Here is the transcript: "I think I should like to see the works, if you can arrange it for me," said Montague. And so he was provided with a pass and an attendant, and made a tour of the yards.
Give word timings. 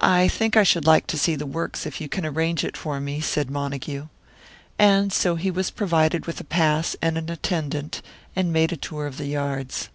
"I 0.00 0.26
think 0.26 0.56
I 0.56 0.62
should 0.62 0.86
like 0.86 1.06
to 1.08 1.18
see 1.18 1.34
the 1.36 1.44
works, 1.44 1.84
if 1.84 2.00
you 2.00 2.08
can 2.08 2.24
arrange 2.24 2.64
it 2.64 2.78
for 2.78 2.98
me," 2.98 3.20
said 3.20 3.50
Montague. 3.50 4.08
And 4.78 5.12
so 5.12 5.34
he 5.34 5.50
was 5.50 5.70
provided 5.70 6.24
with 6.24 6.40
a 6.40 6.44
pass 6.44 6.96
and 7.02 7.18
an 7.18 7.28
attendant, 7.30 8.00
and 8.34 8.54
made 8.54 8.72
a 8.72 8.78
tour 8.78 9.06
of 9.06 9.18
the 9.18 9.26
yards. 9.26 9.90